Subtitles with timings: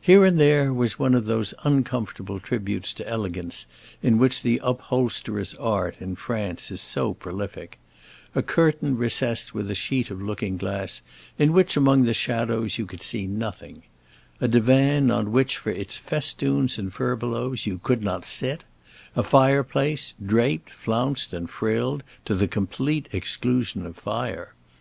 [0.00, 3.66] Here and there was one of those uncomfortable tributes to elegance
[4.02, 7.78] in which the upholsterer's art, in France, is so prolific;
[8.34, 11.00] a curtain recess with a sheet of looking glass
[11.38, 13.84] in which, among the shadows, you could see nothing;
[14.40, 18.64] a divan on which, for its festoons and furbelows, you could not sit;
[19.14, 24.54] a fireplace draped, flounced, and frilled to the complete exclusion of fire.